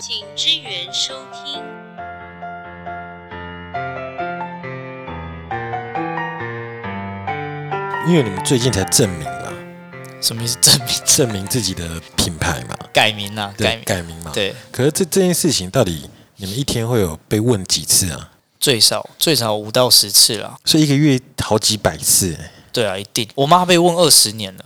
[0.00, 1.60] 请支援收听。
[8.06, 9.52] 因为你们最近才证明嘛，
[10.20, 10.56] 什么意思？
[10.60, 13.52] 证明证明自己的品牌嘛，改名啊？
[13.56, 14.30] 对改名改名嘛。。
[14.32, 18.30] 对，可是这这件事情到底你们一天会有被问几次啊？
[18.58, 20.56] 最少最少五到十次啦。
[20.64, 23.28] 所以一个月好几百次、欸，对啊，一定。
[23.34, 24.64] 我妈被问二十年了，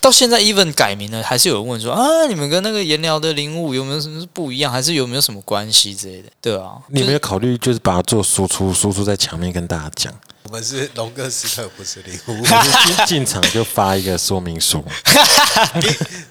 [0.00, 6.28] 到现在 even 改名了，还是有人问说啊，你们跟那个颜料的灵物有没有什么不一样，还是有没有什么关系之类的？
[6.40, 10.12] 对啊，你有没有考虑就是把它做输出，输出在墙面跟大家讲？
[10.44, 12.44] 我们是龙哥斯特，不是礼物。
[12.44, 14.82] 进 进场就发一个说明书，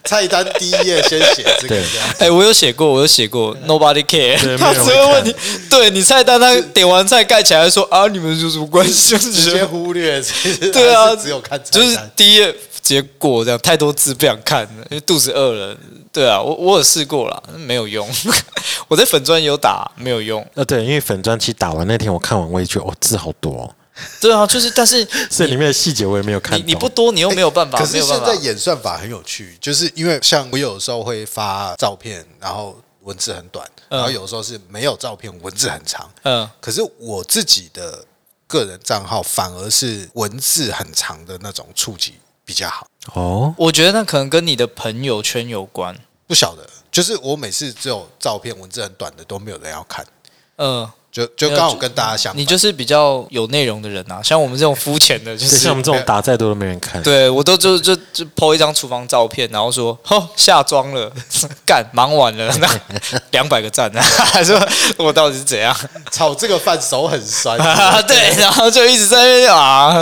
[0.03, 1.81] 菜单第一页先写这个。
[2.17, 5.33] 哎、我有写过，我有写过，Nobody care，对 他只会问你，
[5.69, 9.11] 对你菜单他点完菜盖起来说啊，你们有什么关系？
[9.11, 11.97] 就是直接忽略，其实对啊只有看菜就是。
[12.15, 15.77] 第一页直接过，这样太多字不想看了，因为肚子饿了。
[16.11, 18.09] 对啊，我我有试过了，没有用。
[18.87, 20.45] 我在粉砖有打，没有用。
[20.55, 23.75] 呃，对，因为粉砖其实打完那天，我看完我也觉得哦，字好多、哦，
[24.19, 26.67] 对啊，就是但是 这里面的细节我也没有看懂。
[26.67, 28.01] 你你不多，你又没有办法，可是。
[28.01, 36.09] 现在演算法很有趣，就是因为像我有时候会发照片，然后文字很短，嗯然后有时候是没有照片，文字很长。
[36.23, 38.03] 嗯，可是我自己的
[38.47, 42.15] 个人账号反而是文字很长的那种触及
[42.49, 42.87] 比较好。
[43.13, 45.95] 哦，我觉得那可能跟你的朋友圈有关。
[46.25, 50.03] 不晓得，就是我每次只有照片文字很短的都没有人要看，
[50.55, 52.39] 嗯，就就刚好跟大家相反。
[52.39, 57.01] 你就是比较有内容的人啊，像我们这种肤浅的，就就是像我们这种打再多都没人看。
[57.01, 61.11] 对我都就就就 po 一张厨房照片，然后说哦下妆了，
[61.65, 62.67] 干忙完了，那
[63.31, 64.59] 两百个赞啊，还 说
[64.97, 65.75] 我到底是怎样？
[66.11, 67.57] 炒这个饭手很酸，
[68.07, 69.93] 对，然后就一直在那边啊，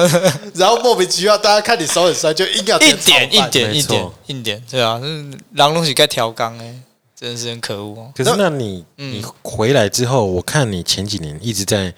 [0.56, 6.76] 然后莫名其妙大家看你手很酸，就硬要一点一点一点一点，对啊，就是狼东西该调缸哎，
[7.20, 8.12] 真的是很可恶哦。
[8.16, 11.94] 可是那你你回来之后，我看你前几年一直在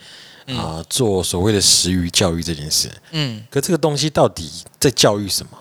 [0.48, 5.52] 啊、做所谓的食鱼教育这件事，嗯，可这个东西到底在教育什么？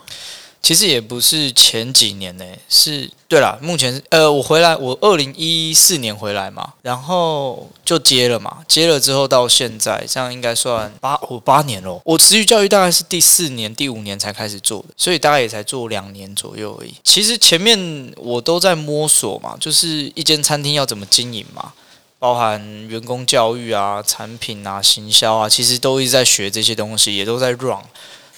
[0.61, 12.01] 其实也不是前几年呢、是对啦，目前呃，我回来，我二零一四年回来嘛，然后就接了嘛，接了之后到现在，这样应该算八我八年咯。
[12.05, 16.95] 我持续教育大概是第四年、第五年才开始做的，所以大概也才做两年左右而已。
[17.03, 21.73] 其实前面我都在摸索嘛，就是一间餐厅要怎么经营嘛。
[22.21, 27.79] 包含员工教育啊、产品啊、行销啊，其实都一直在学这些东西，也都在 run。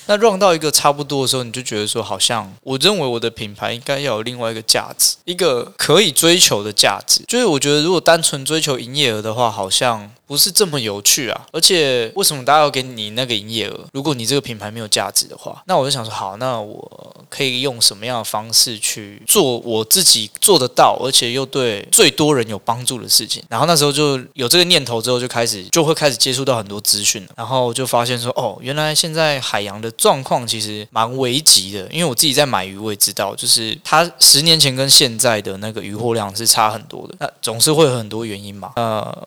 [0.07, 7.23] 那 run 到一个差不多的时候，你就觉得说，好像我认为我的品牌应该要有另外一个价值，一个可以追求的价值。
[7.29, 11.47] 就是我觉得，如果单纯追求营业额的话，好像不是这么有趣啊。
[11.51, 13.81] 而且，为什么大家要给你那个营业额？
[13.93, 23.43] 如果你这个品牌没有价值的话，那我就想说，好，那我可以用什么样的方式去做我自己做得到，而且又对最多人有帮助的事情？
[23.49, 39.27] 然后那时候就有这个念头之后，就开始就会开始接触到很多资讯，然后就发现说，哦，原来现在海洋的状况其实蛮危急的，因为我自己在买鱼，我也知道，就是它十年前跟现在的那个鱼货量是差很多的，那总是会有很多原因嘛，呃。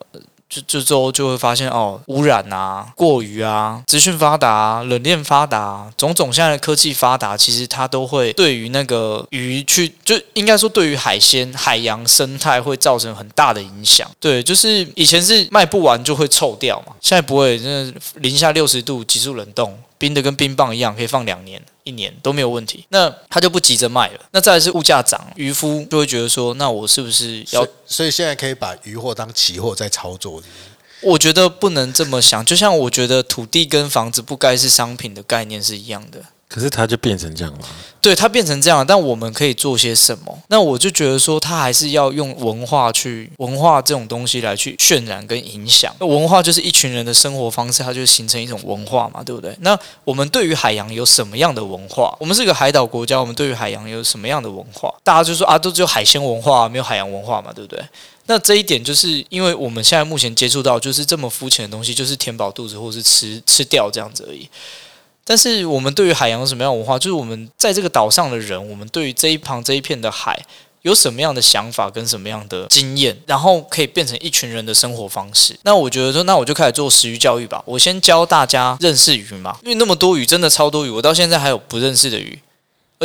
[0.53, 14.07] 就就之后就会发现哦，污染啊、过于啊、资讯发达、冷链发达、种种现在的科技发达，其实它都会对于那个鱼去，就应该说对于海鲜、海洋生态会造成很大的影响。
[14.19, 21.61] 对，就是以前是卖不完就会臭掉嘛，现在不会，真的零下六十度急速冷冻，冰的跟冰棒一样，可以放两年。
[21.85, 24.19] 一年都没有问题，那他就不急着卖了。
[24.31, 36.23] 那再来是物价涨，渔夫就会觉得说，那我是不是要所以现在可以把渔货当期货在操作是不是我觉得不能这么想，就像我觉得土地跟房子不该是商品的概念是一样的。
[36.53, 37.59] 可是它就变成这样了。
[37.99, 40.37] 对，它变成这样，但我们可以做些什么？
[40.49, 45.91] 那我就觉得说，它还是要用文化去文化这种东西来去渲染跟影响。
[45.99, 49.57] 那文化就是一群人的生活方式，它就形成一种文化嘛，对不对？
[49.61, 52.15] 那我们对于海洋有什么样的文化？
[52.19, 54.93] 我们是个海岛国家，我们对于海洋有什么样的文化？
[55.01, 57.83] 大家就说啊，都只有海鲜文化，没有海洋文化嘛，对不对？
[58.25, 64.47] 那这一点就是因为我们现在目前接触到就是这么肤浅的东西，就是填饱肚子或是吃吃掉这样子而已。
[65.25, 66.99] 但是我们对于海洋有什么样文化？
[66.99, 70.37] 就是我们在这个岛上的人，我们对于这一旁这一片的海
[70.81, 75.57] 有什么样的想法跟什么样的经验，然后可以变成一群人的生活方式。
[75.63, 77.63] 那我觉得说，那我就开始做食鱼教育吧。
[77.65, 82.37] 我先教大家认识鱼嘛，因为那么多鱼，真的超多鱼，我到现在还有不认识的鱼。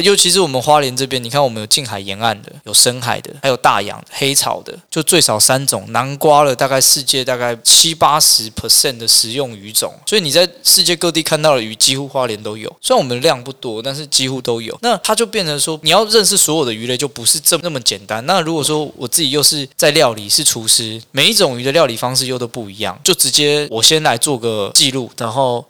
[0.01, 5.85] 尤其是我们花莲这边，你看我们有近海沿岸的，有深海的，还有大洋、黑潮的，就最少三种。
[5.89, 12.69] 南瓜了大概世界大概七八十 percent 的食用鱼种，所以你在世界各地看到的鱼，几乎花莲都有。
[12.81, 14.79] 虽然我们量不多，但是几乎都有。
[14.83, 18.25] 那它就变成说，你要认识所有的鱼类，就不是这那么简单。
[18.27, 25.65] 那如果说我自己又是在料理，是厨师，每一种鱼的料理方式又都不一样，就直接我先来做个记录，然后。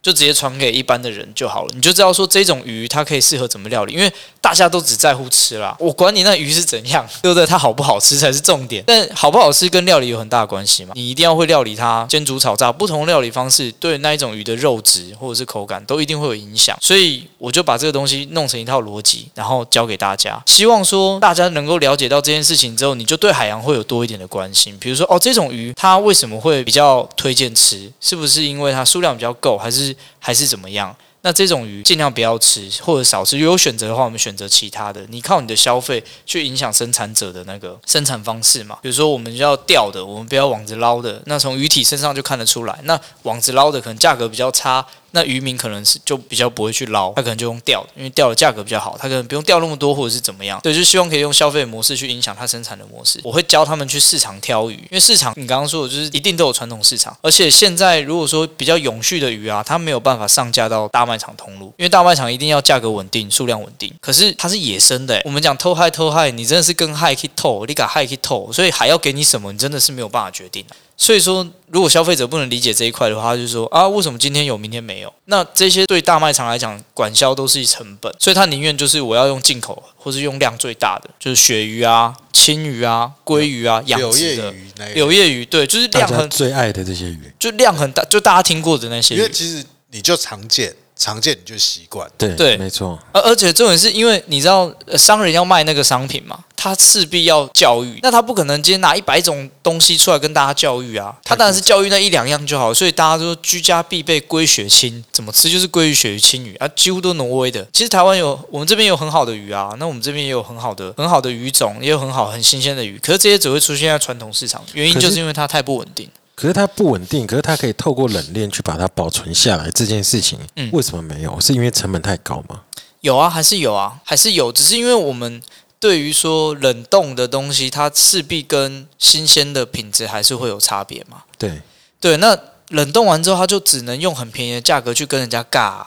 [0.00, 4.10] 就直接传给一般的人就好了，你就知道说这种鱼它可以适合怎么料理，因为
[4.40, 7.44] 大家都只在乎吃啦，我管你那鱼是怎样， 对不对？
[7.44, 8.84] 它好不好吃才是重点。
[8.86, 16.78] 但好不好吃跟料理有很大关系嘛，你一定要会料理它，煎煮炒炸，不同料理方式对那一种鱼的肉质或者是口感都一定会有影响。
[16.80, 24.76] 所以我就把这个东西弄成一套逻辑，然后教给大家，希望说大家能够了解到这件事情之后，你就对海洋会有多一点的关心。
[24.78, 27.90] 比如说哦，这种鱼它为什么会比较推荐吃？
[28.00, 29.87] 是不是因为它数量比较够，还是？
[30.18, 30.94] 还是怎么样？
[31.22, 33.36] 那这种鱼尽量不要吃，或者少吃。
[33.36, 35.04] 如果有选择的话，我们选择其他的。
[35.08, 38.78] 你靠你的消费去影响生产者的那个生产方式嘛？
[38.80, 41.20] 比如说，我们要钓的，我们不要网子捞的。
[41.26, 42.78] 那从鱼体身上就看得出来。
[42.84, 44.86] 那网子捞的可能价格比较差。
[45.12, 50.60] 那渔民可能是就比较不会去捞，他可能就用钓，因为钓的价格比较好，他可能不用钓那么多或者是怎么样。
[50.62, 53.20] 对，就希望可以用消费模式去影响他生产的模式。
[53.24, 63.92] 我会教他们去市场挑鱼，因为市场你刚刚说的就是一定都有传统市场，而且现在如果说比较永续的鱼啊，它没有办法上架到大卖场通路，因为大卖场一定要价格稳定、数量稳定。
[64.00, 70.64] 可是它是野生的，我们讲偷害偷害，你真的是跟害去偷，你敢害去偷，所以还要给你什么，你真的是没有办法决定。
[71.00, 75.14] 所以说，如果消费者不能理解这一块的话，他就是说啊，为什么今天有，明天没有？
[75.26, 84.52] 那这些对大卖场来讲，管销都是一成本，所以他宁愿就是我要用进口，或是用量最大的，就是鳕鱼啊、青鱼啊、鲑鱼啊、养殖的
[84.94, 89.14] 柳叶鱼，对，就是量很最爱的这些鱼，就量很大，就大家听过的那些。
[89.14, 90.74] 因为其实你就常见。
[90.98, 92.98] 常见你就习惯，对对，没错。
[93.12, 102.74] 而而且重点是因为你知道商人要卖那个商品嘛，他势必要教育，那他不可能今天拿一百种东西出来跟大家教育啊，他当然是教育那一两样就好。
[102.74, 107.64] 所以大家都居家必备龟血青，怎么吃就是鲑鱼、鳕鱼、青鱼啊，几乎都挪威的。
[107.72, 116.08] 其实台湾有我们这边有很好的鱼啊，那我们这边也有很好的很好的鱼种，也有很好很新鲜的鱼，可是这些只会出现在传统市场，原因就是因为它太不稳定。
[116.38, 119.68] 可是它不稳定，可是它可以透过冷链去把它保存下来。
[119.72, 120.38] 这件事情，
[120.70, 121.40] 为什么没有？
[121.40, 122.62] 是因为成本太高吗？
[123.00, 124.52] 有啊，还是有啊，还是有。
[124.52, 125.42] 只是因为我们
[125.80, 131.24] 对于说冷冻的东西，它势必跟新鲜的品质还是会有差别嘛。
[131.36, 131.60] 对
[132.00, 132.38] 对，那
[132.68, 135.84] 冷冻完之后，它就只能用很便宜的价格去跟人家尬。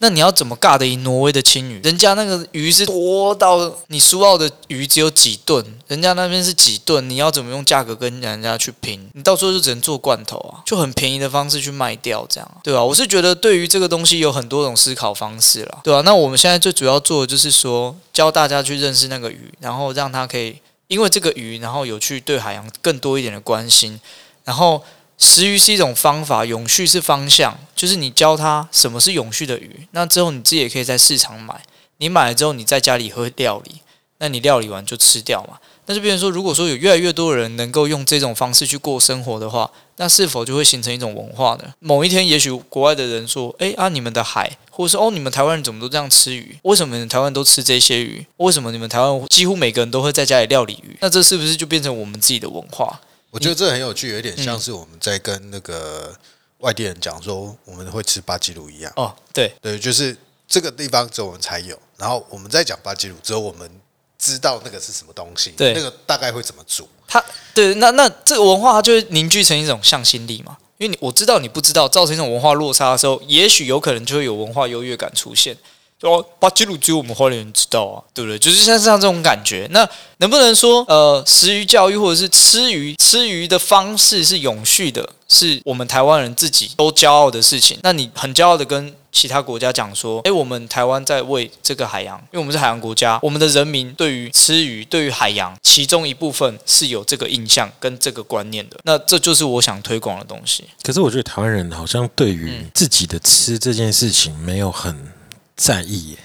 [0.00, 1.80] 那你要怎么尬得赢挪威的青鱼？
[1.82, 9.10] 人家那个鱼是多到你苏澳的鱼只有几吨，人家那边是几吨，你要怎么用价格跟人家去拼？
[9.14, 12.84] 你到时候就只能做罐头啊，就很便宜的方式去卖掉，这样对吧？
[12.84, 16.00] 我是觉得对于这个东西有很多种思考方式了，对吧？
[16.02, 20.56] 那我们现在最主要做的就是说教大家去认识那个鱼，然后让它可以
[20.86, 24.00] 因为这个鱼，然后有去对海洋更多一点的关心，
[24.44, 24.80] 然后。
[25.18, 31.60] 食鱼是一种方法，永续是方向，就是你教他什么是永续的鱼，那之后你自己也可以在市场买，
[31.98, 33.82] 你买了之后你在家里会料理，
[34.18, 35.58] 那你料理完就吃掉嘛。
[35.86, 41.72] 那就变成说，如果说有越来越多的人能够用这种方式去过生活的话，那是否就会形成一种文化呢？
[41.80, 46.58] 某一天，也许国外的人说：“诶，啊，你们的海，或者说哦，你们台湾人怎么都这样吃鱼？
[46.64, 48.26] 为什么你们台湾都吃这些鱼？
[48.36, 50.94] 为什么你们台湾几乎每个人都会在家里料理鱼？
[51.00, 56.16] 那这是不是就变成我们自己的文化？”我觉得这很有趣，有点像是我们在跟那个
[56.58, 58.92] 外地人讲说我们会吃巴基鲁一样。
[58.96, 60.16] 哦，对对，就是
[60.46, 61.78] 这个地方只有我们才有。
[61.96, 63.70] 然后我们在讲巴基鲁，只有我们
[64.18, 66.88] 知道那个是什么东西，对，那个大概会怎么煮。
[67.06, 67.22] 它
[67.54, 70.56] 对，那那这个文化它就会凝聚成一种向心力嘛。
[70.78, 75.56] 因为你我知道你不知道，造成一种文化落差的时候，也许有可能就会有文化优越感出现。
[76.00, 78.38] 说巴基鲁只有我们花莲人知道啊，对不对？
[78.38, 79.66] 就是像像这种感觉。
[79.72, 79.88] 那
[80.18, 87.78] 能不能说，呃，食鱼教育或者是吃鱼吃鱼的方式是永续的，是我们台湾人自己都骄傲的事情？
[87.82, 98.78] 那你很骄傲的跟其他国家讲说，诶，我们台湾在为这个海洋，因为我们是海洋国家，我们的人民对于吃鱼、对于海洋，其中一部分是有这个印象跟这个观念的。
[98.84, 100.62] 那这就是我想推广的东西。
[100.84, 105.17] 可是我觉得台湾人好像对于自己的吃这件事情没有很。
[105.58, 106.16] 在意，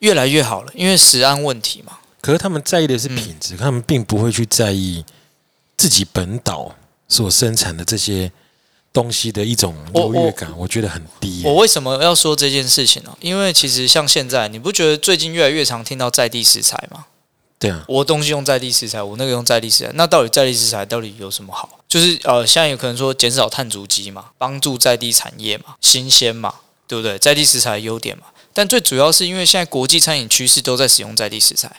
[0.00, 1.98] 越来越好了，因为食安问题嘛。
[2.20, 5.04] 可是他们在意的是品质，他们并不会去在意
[5.76, 6.74] 自己本岛
[7.06, 8.32] 所生产的这些
[8.92, 11.42] 东西的一种优越感，我觉得很低。
[11.44, 13.16] 我为什么要说这件事情呢？
[13.20, 17.06] 因为其实像现在，你不觉得最近越来越常听到在地食材吗？
[17.58, 21.78] 对啊，我东西用在地食材，我那个用在地食材，那到底在地食材到底有什么好？
[21.88, 26.54] 就是呃，现在有可能说减少碳足迹嘛，帮助在地产业嘛，新鲜嘛，
[26.86, 27.18] 对不对？
[27.18, 28.24] 在地食材优点嘛。
[28.58, 31.70] 但最主要是因为现在国际餐饮趋势都在使用在地食材。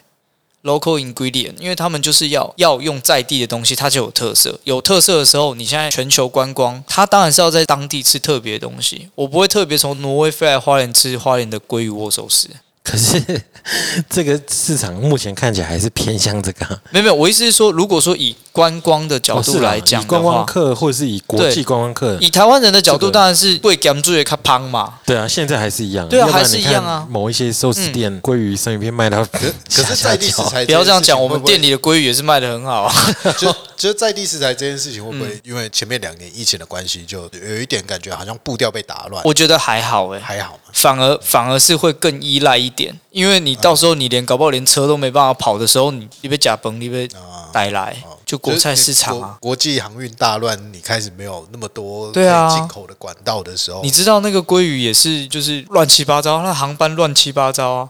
[0.64, 4.58] local ingredient，因为他们就是要要用在地的东西，它就有特色。
[4.64, 9.10] 有特色的时候，你现在全球观光，它当然是要在当地吃特别的东西。
[9.16, 12.50] 我不会特别从挪威飞来花莲吃花莲的鲑鱼握寿司。
[12.90, 13.22] 可是
[14.10, 24.96] 这个市场目前看起来还是偏向这个，没有没有，我意思是说，如果说以观光的角度来讲观光，客或者是以国际观光客，以台湾人的角度，当然是会甘注也卡胖嘛。
[25.06, 27.06] 对啊，现在还是一样，对啊还是一样啊。
[27.10, 29.40] 某一些寿司店鲑鱼生鱼片卖到可
[29.74, 32.94] 可是在地食材，不要这样讲，我们店里里的鲑鱼也是卖的很好啊。
[33.38, 35.30] 就就在地食材这件事情，会不嗯。
[35.30, 39.22] 会因为前面两年疫情的关系，就有一点感觉好像步调被打乱？
[39.26, 47.50] 我觉得还好诶、还好嘛，反而反而是会更依赖一点，因为你到时候你连搞不好连车都没办法跑的时候，你你被假崩，你被啊。
[47.52, 49.38] 带来，就国菜市场国啊。
[49.42, 57.90] 国际航运大乱，你开始没有那么多对啊进口的管道的时候，你知道那个鲑鱼也是就是乱七八糟，那航班乱七八糟啊，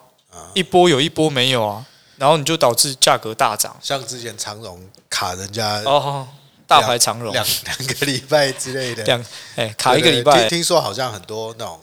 [0.54, 3.76] 一波有一波没有啊，然后你就导致价格大涨。
[3.82, 4.80] 像之前长荣
[5.10, 6.26] 卡人家哦，
[6.66, 9.22] 大牌长龙两两个礼拜之类的，两
[9.58, 11.78] 哎卡一个礼拜听听说好像很多那种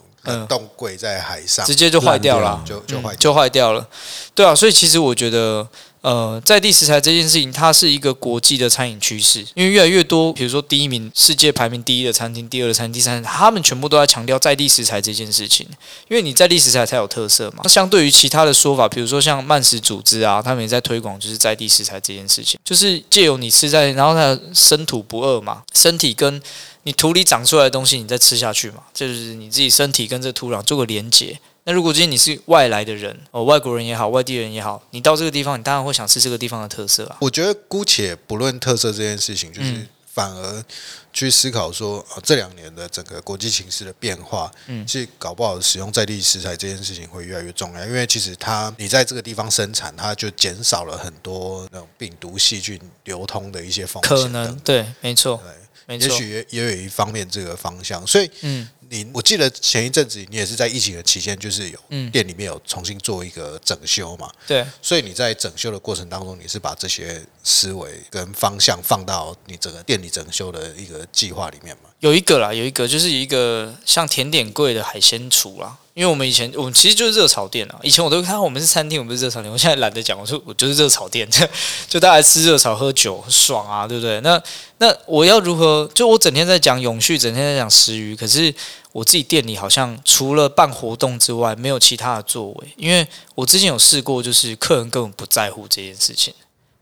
[0.47, 3.87] 冻柜在海上直接就坏掉了，就就坏就坏掉了。
[4.33, 5.67] 对啊，所以其实我觉得，
[6.01, 15.67] 呃，在地食材这件事情，它是一个国际的餐饮趋势，因为越来越多，比如说第一名、世界排名第一的餐厅、第二的餐厅、第三，他们全部都在强调在地食材这件事情，
[16.07, 17.61] 因为你在地食材才有特色嘛。
[17.63, 26.41] 那相对于其他的说法，比如说像慢食组织啊，他们也在推广就是在地食材这件事情，就是借由你吃在，然后它生土不饿嘛，身体跟
[26.87, 31.37] 你土里长出来的东西，你再吃下去嘛，这就是你自己身体跟这土壤做个连接。
[31.65, 37.17] 那如果今天你是外来的人，哦，外国人也好，外地人也好，你到这个地方，你当然会想吃这个地方的特色啊。
[37.19, 40.63] 我觉得姑且不论特色这件事情，就是嗯反而
[41.11, 55.66] 去思考说，呃，这两年的整个国际形势的变化，嗯其实搞不好使用在地食材这件事情会越来越重要，因为其实它你在这个地方生产，它就减少了很多那种病毒细菌流通的一些风险可能对，没错，对。
[55.87, 58.69] 没错，也许也也有一方面这个方向，所以嗯。
[58.89, 71.89] 你我记得前一阵子你也是在疫情的期间，就是有嗯，店里面有重新做一个整修嘛，对，所以你在整修的过程当中，你是把这些思维跟方向放到你整个店里整修的一个计划里面嘛？
[72.01, 75.77] 有一个啦，有一个就是一个像甜点柜的海鲜厨啦。
[75.93, 79.51] 因为我们以前我们其实就是热炒店啊，以前我都看我们是餐厅，我们是热炒店。
[79.51, 81.27] 我现在懒得讲，我说我就是热炒店，
[81.87, 84.19] 就大家吃热炒喝酒爽啊，对不对？
[84.21, 84.39] 那
[84.77, 85.89] 那我要如何？
[85.95, 88.53] 就我整天在讲永续，整天在讲食鱼，可是
[88.91, 92.67] 我自己店里好像除了办活动之外，没有其他的作为。
[92.75, 96.31] 因为我之前有试过，就是客人根本不在乎这件事情。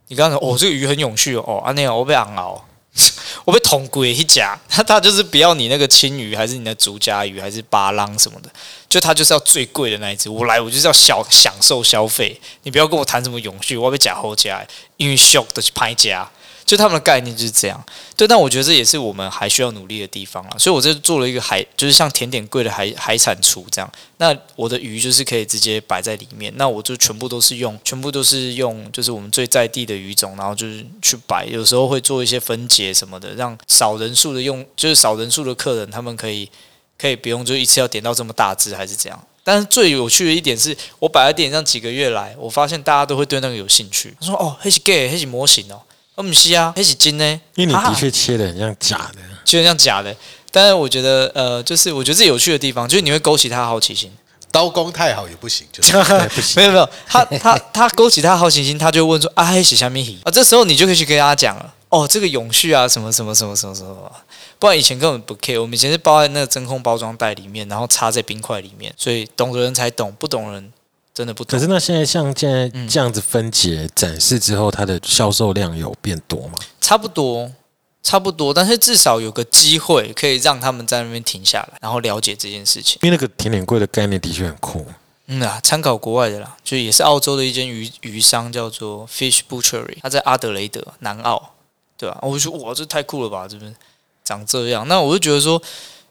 [0.08, 2.66] 你刚刚说哦，这个鱼很永续哦，啊那样我被昂熬。
[3.44, 8.50] 我被捅鬼一夹， 他他就是不要你那个青鱼，还是你的竹夹鱼，还是巴浪什么的，
[8.88, 10.30] 就他就是要最贵的那一只。
[10.30, 16.26] 我来，我就是要小享受消费，你不要跟我谈什么永续，我要被夹后夹，因为 shock 的去拍夹，
[16.66, 17.86] 就他们的概念就是这样。
[18.18, 20.56] 对，但我觉得这也是我们还需要努力的地方啦。
[20.58, 23.90] 所以我这做了一个海，就是像甜点柜的海海产厨这样。
[24.18, 31.46] 那我的鱼就是可以直接摆在里面，那我就全部都是用，全部都是用，就是我们最在地的鱼种，然后就是去摆。
[31.46, 36.50] 有时候会做一些分解什么的，让少人数的用，就是少人数的客人，他们可以
[36.98, 39.24] 可以不用就一次要点到这么大只，还是这样。
[39.44, 44.16] 但是最有趣的一点是，我摆在店上几个月来，我发现大家都会对那个有兴趣。
[44.20, 45.80] 他说：“哦，那是 gay，那是模型哦。”
[46.16, 47.42] 我不是啊，那是金呢。
[47.56, 50.16] 因为你的确切的很像假的，就像假的。
[50.52, 54.12] 但是我觉得，呃，就是我觉得这有趣的地方，就是你会勾起他的好奇心。
[54.52, 56.56] 刀工太好也不行，就是对 不行。
[56.56, 60.32] 没有没有，他他他勾起他的好奇心，他就会问说啊，黑洗虾米鱼啊？
[60.32, 64.10] 这时候你就可以去跟他讲了，哦，这个永续啊，什么什么什么什么什么。
[64.58, 70.72] 不然以前根本不 care，我们以前是包在那个真空包装袋里面，然后插在冰块里面，所以懂的人才懂，不懂的人
[71.16, 71.58] 真的不懂。
[71.58, 76.60] 可是那现在像现在嗯这样子分解展示之后，它的销售量有变多吗？
[76.82, 77.52] 差不多，
[78.04, 83.00] 差不多，但是至少有个机会可以让他们在那边停下来，然后了解这件事情。
[83.02, 84.86] 因为那个甜点柜的概念的确很酷，
[85.28, 91.54] 嗯啊，参考国外的啦，就也是澳洲的一间鱼鱼商，叫做 Fish Butchery，它在阿德雷德南澳，
[91.98, 93.74] 对吧、我就说哇，这太酷了吧，这边
[94.24, 94.88] 长这样。
[94.88, 95.60] 那我就觉得说，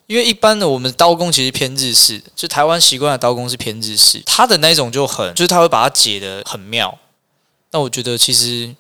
[0.07, 6.99] 因为一般的我们刀工其实偏日式的，就台湾习惯的刀工是偏日式，它的那一种就很，就是它会把它解的很妙。
[7.71, 8.75] 那我觉得其实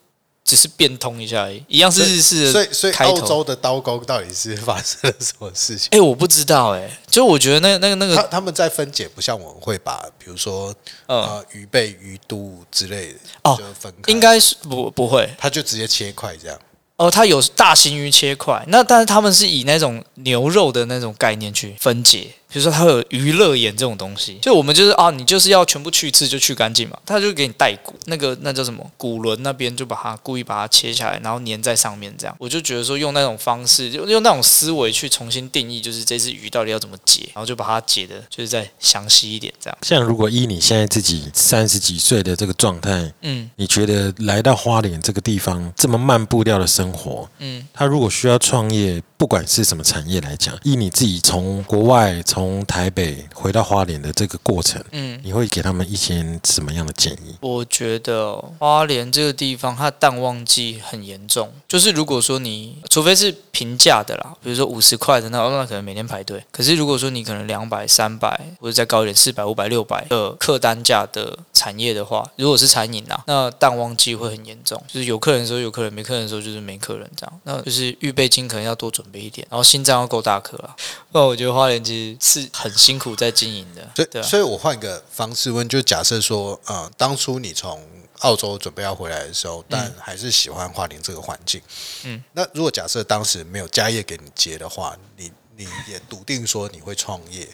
[0.44, 5.88] 只是变通一下而已，一样是日式的所以所以开头澳洲的刀工到底是发生了什么事情？
[5.92, 10.74] 哎、我不知道哎、就我觉得那那个那个，他他们在分解，不像我们会把，比如说
[11.06, 16.60] 嗯，呃鱼背、鱼肚之类的，哦就分开，应该是不不会他就直接切块这样。
[16.96, 32.36] 哦，它有大型鱼切块，那但是他们是以那种牛肉的那种概念去分解，比如说它会有娱乐眼这种东西，就我们就是啊，你就是要全部去刺就去干净嘛，他就给你带骨，那个那叫什么骨轮那边就把它故意把它切下来，然后粘在上面这样。
[32.38, 39.76] 我就觉得说用那种方式，就用那种思维去重新定义，就是这只鱼到底要怎么解，然后就把它解的就是再详细一点这样。
[39.82, 43.50] 像如果依你现在自己三十几岁的这个状态，嗯。
[43.56, 57.34] 你觉得来到花莲这个地方这么慢步调的生活，嗯，他如果需要创业，不管是什么产业来讲，以你自己从国外从台北回到花莲的这个过程，嗯，你会给他们一些什么样的建议？
[57.40, 61.50] 我觉得花莲这个地方，它淡旺季很严重。
[61.66, 66.44] 就是如果说你，除非是平价的啦，比如说五十块的那，那可能每天排队。
[66.52, 74.78] 可是如果说你可能两百、三百，或者再高一点，四百、五百、六百的客单价的产业的话，如果是餐饮啊，那淡旺季会很严重。
[74.86, 77.40] 就是有客人的时候有客人，没客人的时候就是没客人这样。
[77.44, 80.74] 那就是预备金可能要多准备一点，然后心脏要够大颗啊。
[81.10, 83.90] 不然我觉得花莲其实是很辛苦在经营的。
[83.94, 87.86] 所以，所以我换个方式问，就假设说，呃，当初你从
[88.20, 91.60] 澳洲准备要回来的时候，但还是喜欢花莲这个环境，
[92.04, 97.46] 嗯，那如果假设当时没有家业给你接的话，你你也笃定说你会创业，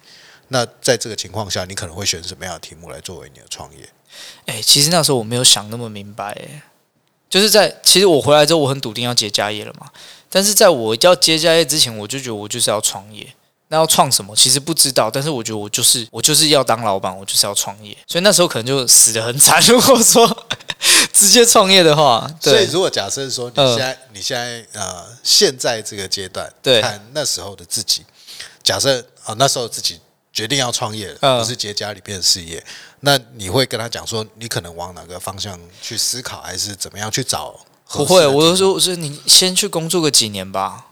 [0.49, 3.88] 那在这个情况下，你可能会选什么样的题目来作为你的创业？
[4.47, 6.62] 哎、其实那时候我没有想那么明白，哎，
[7.29, 9.90] 就是在其实我回来之后，我很笃定要接家业了嘛。
[10.30, 13.26] 但是在我要接家业之前，我就觉得我就是要创业。
[13.72, 14.34] 那要创什么？
[14.34, 17.96] 其实不知道，但是我觉得我就是我就是要当老板，我就是要创业。
[18.04, 19.62] 所以那时候可能就死的很惨。
[19.62, 20.46] 如果说
[21.12, 28.04] 直接创业的话，对 所以，如果假设说你嗯现在、你现在呃现在这个阶段，对看那时候的自己，
[28.64, 30.00] 假设啊、那时候自己
[30.32, 32.64] 决定要创业不是接家里边的事业，
[33.00, 37.60] 那你会跟他讲说，你可能往哪个方向去思考，还是怎么样去找合
[37.92, 38.26] 不会？
[38.26, 40.87] 我就说，我说你先去工作个几年吧，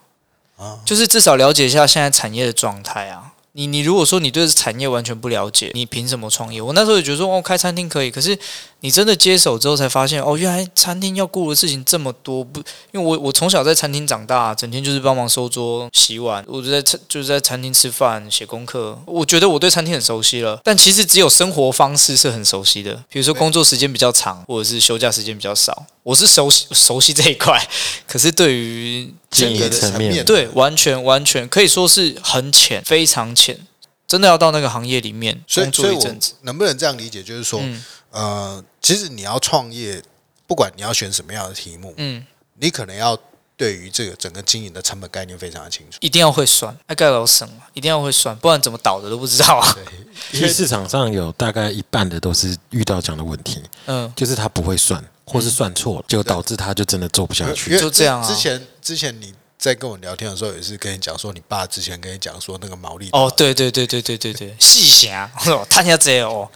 [0.56, 3.32] 啊就是至少了解一下现在产业的状态啊。
[3.52, 6.60] 你你如果说你对产业完全不了解，你凭什么创业？
[6.60, 8.38] 我那时候也觉得说，哦，开餐厅可以，可是
[8.80, 12.44] 你真的接手之后才发现，哦，原来餐厅要顾的事情这么多。
[12.44, 12.60] 不，
[12.92, 18.96] 因为我我从小在餐厅长大，整天就是帮忙收桌、洗碗，我就在餐就是在餐厅吃饭、写功课。
[19.04, 27.60] 我觉得我对餐厅很熟悉了，但其实只有生活方式是很熟悉的，比如说工作时间比较长，或者是休假时间比较少，我是熟悉熟悉这一块。
[28.06, 33.58] 可是对于经营整个的层面，对，完全完全可以说是很浅，非常浅，
[34.06, 36.34] 真的要到那个行业里面工作一阵子。
[36.42, 40.02] 能不能这样理解，就是说，嗯呃，其实你要创业，
[40.46, 43.18] 不管你要选什么样的题目，嗯，你可能要
[43.56, 45.98] 对于这个整个经营的成本概念非常的清楚。
[46.00, 49.76] 一定要会算，爱盖楼省嘛，一定要会算，不然怎么倒的都不知道啊。
[50.30, 57.78] 其实市场上有大概一半的都是遇到这样的问题，嗯，就是他不会算，或是算错了，就导致他就真的做不下去。
[57.78, 66.48] 就这样啊之前之前你在跟我聊天的时候，也是跟你讲说，你爸之前跟你讲说那个毛利哦，对对对对对对对，细想， 哦探一下这哦，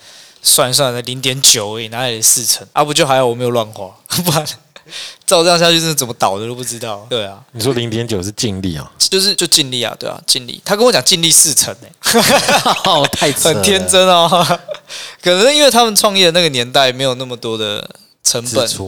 [0.43, 2.67] 算一算，零点九而已，哪里四成？
[2.73, 3.89] 啊，不就还好我没有乱花，
[4.25, 4.45] 不然
[5.25, 7.07] 照这样下去，真的怎么倒的都不知道。
[7.09, 8.91] 对啊，你说零点九是尽力啊？
[8.99, 10.61] 就是就尽力啊，对啊，尽力。
[10.65, 11.89] 他跟我讲尽力四成呢、
[12.85, 14.29] 哦，太很天，真哦。
[15.23, 17.89] 可能因为他们创业的那个年代没有那么多的
[18.25, 18.79] 成本，支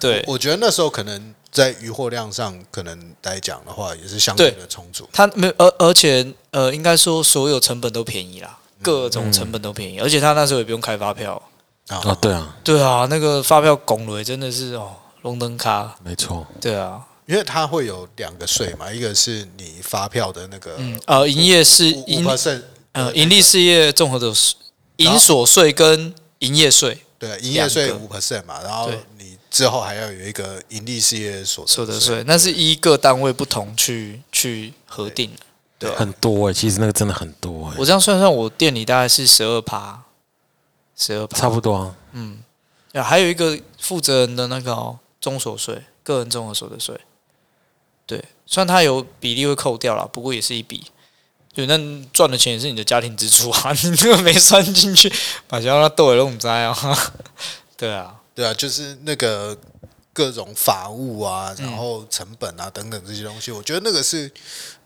[0.00, 5.08] 对我觉得那时候可能在余货量上，可能来讲的话，也是相对的充足。
[5.12, 11.42] 他没有，而而且呃，应该说所有成本都便宜啦，各种成本都便宜，而且他那时候也不用开发票。
[11.88, 12.00] 啊。
[12.04, 14.92] 哦，对啊，对啊，那个发票拱了真的是哦，
[15.22, 15.96] 龙灯卡。
[16.04, 24.32] 没错，对啊，因为它会有两个税嘛，一个是你发票的那个嗯呃，营业是五营 percent，呃盈利事业综合的
[24.96, 35.30] 营所税跟营业税对，营业税五 percent 嘛，然后你之后还要有一个盈利事业所所得得税，那是依各单位不同去去核定。
[35.30, 35.43] 的。
[35.78, 40.02] 对啊很多哎、其实那个真的很多哎、我这样算算，我店里大概是十二趴，
[40.96, 41.96] 十二趴差不多啊。
[42.92, 46.98] 啊，还有一个负责人的那个哦，综所税，个人综合所得税。
[48.06, 50.84] 对，虽然它有比例会扣掉了，不过也是一笔。
[51.52, 51.76] 对，那
[52.12, 55.12] 赚的钱也是你的家庭支出啊， 你这个没算进去，
[55.48, 56.76] 把钱让他斗也弄栽啊。
[57.76, 59.56] 对啊，对啊，就是那个
[60.12, 64.30] 各种法务啊，嗯然后成本啊等等这些东西，我觉得那个是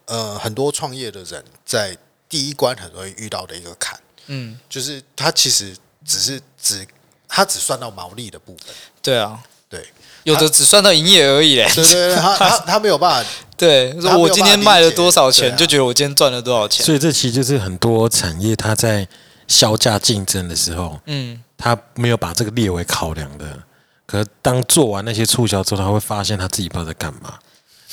[0.08, 1.96] 呃很多创业的人在
[2.28, 6.86] 第一关很容易遇到的一个坎，嗯，就是他其实只是只
[7.28, 9.86] 他只算到毛利的部分，对啊，对
[10.24, 11.70] 有的只算到营业而已嘞。
[11.74, 16.84] 对对对，他他 他没有办法，对，说我今天卖了多少钱，就觉得我今天赚了多少钱。
[16.84, 19.06] 所以这其实就是很多产业它在
[19.46, 23.46] 销价竞争的时候，嗯，他没有把这个列为考量的。
[24.06, 27.38] 可是当做完那些促销之后，他会发现他自己不知道在干嘛。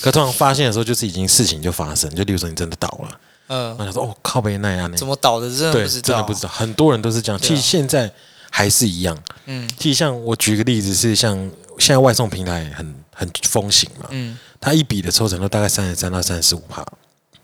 [0.01, 5.05] 可通常发现的时候，就是已经事情就发生，就例如说你真的倒了，嗯，我想说哦，靠背那样呢怎？
[5.07, 5.49] 么倒的？
[5.49, 7.39] 真的对，不知道，真的不知道，很多人都是这样。
[7.41, 8.11] 其实现在
[8.49, 9.17] 还是一样。
[9.45, 9.69] 嗯。
[9.77, 11.35] 其实像我举个例子，是像
[11.79, 14.37] 现在外送平台很很风行嘛，嗯。
[14.59, 16.83] 它一笔的抽成都大概三十三到三十五趴，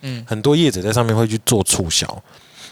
[0.02, 0.26] 嗯。
[0.28, 2.24] 很多业者在上面会去做促销，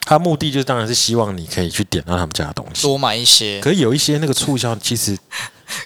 [0.02, 2.82] 他目的就是当然是希望你可以去点到他们家的东西。
[2.82, 5.18] 多买一些，可是有一些那个促销，其实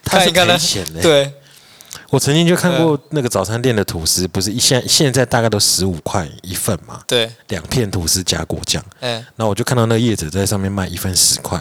[0.04, 1.34] 他是赔钱的。，对，
[2.14, 8.86] 我曾经就看过那个早餐店的吐司，不是一现现在大概都十五块一份嘛，对，两片吐司加果酱。
[9.00, 11.60] 哎，那我就看到那个业者在上面卖一份十块，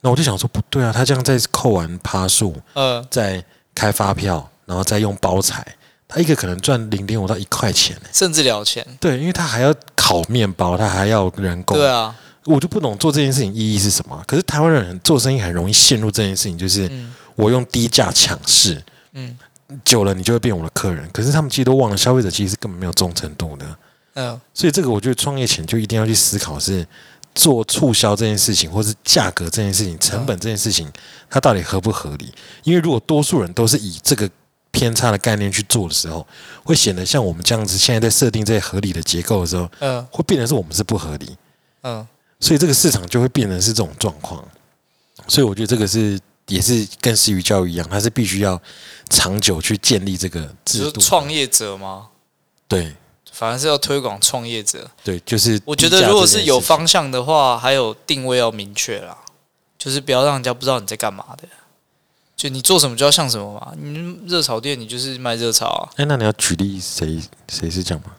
[0.00, 5.62] 那我就想说不对啊，他这样再扣完趴数，嗯，再开发票，然后再用包材，
[6.08, 8.08] 他一个可能赚零点五到一块钱呢。
[8.10, 11.76] 甚至了钱，对，因为他还要烤面包，他还要人工。
[11.76, 14.24] 对啊，我就不懂做这件事情意义是什么。
[14.26, 19.36] 可是台湾人做生意很容易陷入这件事情，就是嗯我用低价抢市，嗯
[19.84, 21.08] 久了你就会变我的客人。
[21.12, 23.78] 可是他们其实都忘了，消费者其实是根本没有忠诚度的。
[24.14, 26.84] 嗯所以这个我觉得创业前就一定要去思考是
[27.34, 30.90] 做促销这件事情，或是价格这件事情、成本这件事情，
[31.30, 32.32] 它到底合不合理？
[32.64, 34.28] 因为如果多数人都是以这个
[34.72, 36.26] 偏差的概念去做的时候，
[36.64, 41.36] 会显得像我们这样子，现在在设定这些合理的结构的时候，嗯会变成是我们是不合理，
[41.82, 42.04] 嗯，
[42.40, 44.44] 所以这个市场就会变成是这种状况。
[45.28, 48.60] 所以我觉得这个是也是跟私域教育一样，它是必须要
[49.08, 51.00] 长久去建立这个制就是度。
[51.00, 52.08] 创业者吗，
[52.66, 52.96] 对
[53.32, 54.90] 反而是要推广创业者。
[55.04, 59.16] 对，就是我觉得如果是有方向的话，还有定位要明确啦，
[59.78, 61.48] 就是不要让人家不知道你在干嘛的。
[62.36, 68.12] 就你做什么就要像什么嘛，你热炒店你就是卖热炒啊，哎，那你要举例谁谁是这样吗？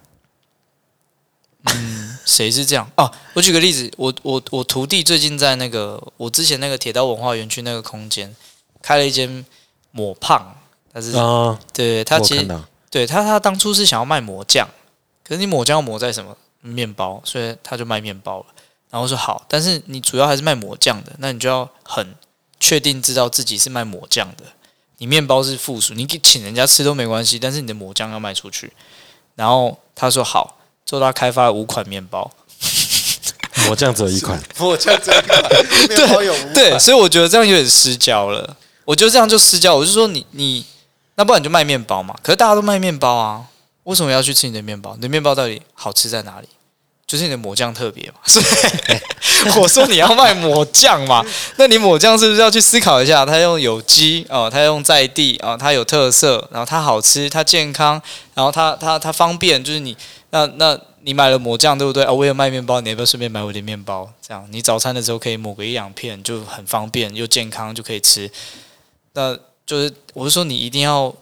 [2.25, 3.11] 谁是这样啊？
[3.33, 8.35] 我举个例子，我我我徒弟最近在那个我之前那个铁道文化园区那个空间
[8.81, 9.45] 开了一间
[9.91, 10.55] 抹胖，
[10.93, 12.47] 他是、啊，对他其实
[12.91, 14.67] 对他他当初是想要卖抹酱，
[15.23, 18.45] 可是你抹酱要抹在什么面包，所以他就卖面包了。
[18.91, 22.15] 然后说好，但是你主要还是卖抹酱的，那你就要很
[22.59, 24.43] 确定知道自己是卖抹酱的。
[24.97, 28.73] 你面包是附属，你给请人家吃都没关系，但是你的抹酱要卖出去。
[29.35, 30.57] 然后他说好，
[30.89, 32.27] 之后他开发了五款面包，
[33.69, 35.43] 我这样只有一款， 我这样子一款
[35.87, 38.57] 面包有五对，所以我觉得这样有点失焦了。
[38.85, 39.75] 我觉得这样就失焦。
[39.75, 40.65] 我就说你你，
[41.13, 42.15] 那不然你就卖面包嘛。
[42.23, 43.45] 可是大家都卖面包啊，
[43.83, 44.95] 为什么要去吃你的面包？
[44.95, 46.49] 你的面包到底好吃在哪里？
[47.09, 48.17] 就是你的抹酱特别嘛。
[48.23, 51.25] 所以我说你要卖抹酱嘛，
[51.57, 53.25] 那你抹酱是不是要去思考一下？
[53.25, 57.99] 它用有机哦，它用在地啊、哦，它有特色，然后它好吃，它健康，
[58.35, 59.97] 然后它它它方便，就是你
[60.29, 62.11] 那那你买了抹酱对不对啊？
[62.11, 64.07] 我有卖面包，你要不要顺便买我的面包？
[64.21, 68.29] 这样你早餐的时候可以抹个一两片，就很方便又健康，就可以吃。
[69.13, 71.13] 那就是我是说，你一定要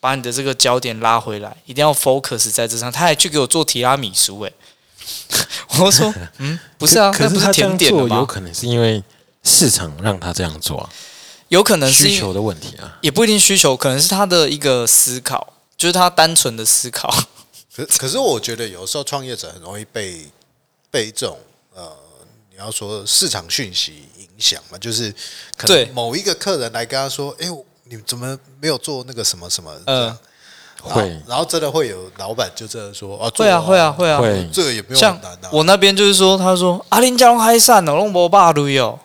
[0.00, 2.90] 把你的这个焦点拉回来，一定要 focus 在这上。
[2.90, 4.52] 他还去给我做提拉米苏、欸，
[5.80, 8.26] 我说嗯，不是啊，可那不是他这样做有？
[8.26, 9.02] 可能是因为
[9.42, 10.90] 市场让他这样做啊，
[11.48, 12.98] 有可能是需求的问题啊。
[13.00, 17.08] 也不一定需求，可能是他的一个思考，就是他单纯的思考。
[17.74, 20.26] 可可是我觉得有时候创业者很容易被
[20.90, 21.38] 被这种
[21.74, 21.90] 呃，
[22.50, 25.10] 你要说市场讯息影响嘛，就是
[25.56, 27.46] 可对能某一个客人来跟他说：“哎、
[27.84, 30.16] 你怎么没有做那个什么什么？”嗯
[30.82, 34.18] 会然后真的会有老板就这样说：“哦，做会啊，会啊，会啊。
[34.18, 38.98] 会这个也不用像很难啊。”我那边就是说，他说阿林家龙海散了，龙博霸驴哦。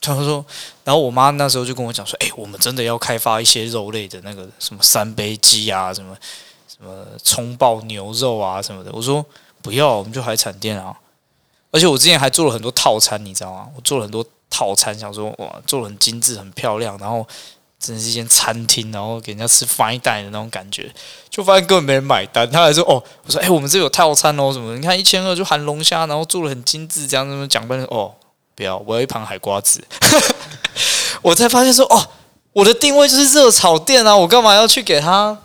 [0.00, 0.44] 他说，
[0.84, 6.16] 然后我妈那时候就跟我讲说，哎、我们真的要开发一些肉类的那个什么三杯鸡啊，什么
[6.68, 8.90] 什么葱爆牛肉啊什么的。
[8.92, 9.24] 我说
[9.62, 10.94] 不要，我们就海产店啊。
[11.72, 13.66] 而且我之前还做了很多套餐，你知道吗？
[13.74, 17.26] 我做了很多套餐，想说哇，做的很精致、很漂亮，然后
[17.78, 20.90] 真的是一间餐厅，然后给人家吃 fine dine 的那种感觉。
[21.28, 22.50] 就发现根本没人买单。
[22.50, 24.78] 他还说：“哦，我说，哎、我们这有套餐哦，什么的？
[24.78, 27.86] 你看一千二就含龙虾，然后做的很精致，这样怎么讲半天？
[27.90, 28.14] 哦，
[28.54, 29.84] 不要，我要一盘海瓜子。
[31.20, 32.08] 我才发现说，哦，
[32.52, 35.36] 我的定位就是热炒店啊，我干嘛要去给他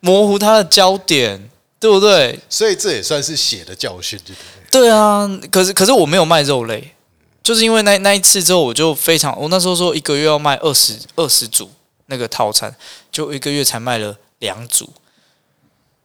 [0.00, 1.48] 模糊他的焦点，
[1.80, 2.38] 对不对？
[2.50, 4.82] 所以这也算是血的教训，对不对？
[4.82, 6.94] 对啊，可是可是我没有卖肉类，
[7.42, 11.70] 就是因为那那一次之后，我就非常，我那时候说一个月要卖二十二十组
[12.08, 12.74] 那个套餐，
[13.10, 14.92] 就一个月才卖了两组，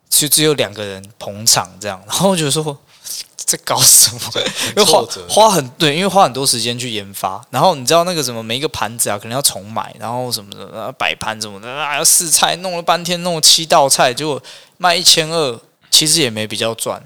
[0.10, 2.78] 就只有两个人捧场这样，然后我就说
[3.36, 4.20] 在搞什么？
[4.70, 14.42] 因为花花很对，因为花很多时间去研发，然后你知道那个什么每一个盘子啊，可能要重买，然后什么的，摆盘什么的啊，要试菜，弄了半天，弄了七道菜，结果
[14.78, 17.02] 卖一千二，其实也没比较赚。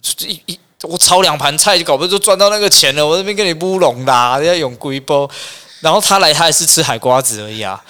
[0.00, 3.06] 就一一我炒两盘菜就搞不好就赚到那个钱了。
[3.06, 5.30] 我这边跟你乌龙啦，人家用龟波，
[5.82, 7.84] 然后他来他也是吃海瓜子而已啊。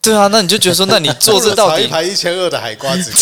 [0.00, 1.84] 对啊，那你就觉得说，那你做这到底？
[1.90, 3.12] 盘一千二的海瓜子，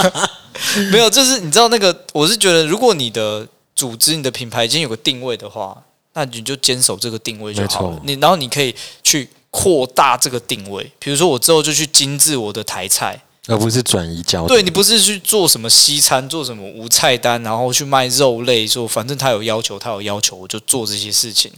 [0.90, 5.76] 没有，就是你知道那个，我是觉得，如果你的组织、你的品牌已经有个定位的话，
[6.14, 8.00] 那你就坚守这个定位就好了。
[8.04, 13.20] 你然后你可以去扩大这个定位，比如说我之后就去精致我的台菜。
[13.46, 14.48] 而不是转移焦点。
[14.48, 21.50] 对你不是去做什么西餐，做什么无菜单，然后去卖肉类，说反正他有要求，他有要求，我就做这些事情。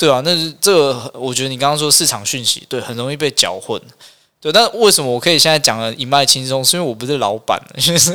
[0.00, 3.78] 对啊，那是这个，我觉得你刚刚说市场讯息，对，很容易被搅混。
[4.40, 6.64] 对，但为什么我可以现在讲的一脉轻松？
[6.64, 8.10] 是因为我不是老板，因为是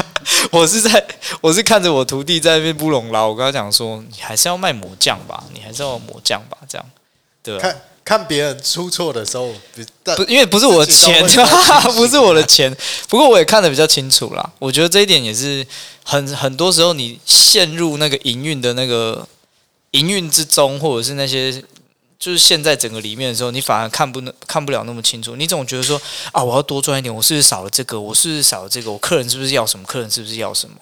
[0.50, 1.06] 我是在
[1.42, 6.90] 我是看着我徒弟在那边不拢捞，我跟他讲说，你还是要卖魔酱吧，你还是要魔酱吧，这样
[7.42, 7.60] 对啊。
[7.60, 9.52] 看看别人出错的时候，
[10.16, 11.22] 不，因为不是我的钱
[11.94, 12.74] 不是我的钱。
[13.10, 14.50] 不过我也看得比较清楚啦。
[14.58, 15.66] 我觉得这一点也是
[16.04, 19.26] 很很多时候你陷入那个营运的那个
[19.92, 21.52] 营运之中，或者是那些
[22.18, 25.36] 就是现在整个里面的时候，你反而看不那看不了那么清楚。
[25.36, 26.00] 你总觉得说
[26.32, 28.00] 啊，我要多赚一点，我是不是少了这个？
[28.00, 28.90] 我是不是少了这个？
[28.90, 29.84] 我客人是不是要什么？
[29.86, 30.76] 客人是不是要什么？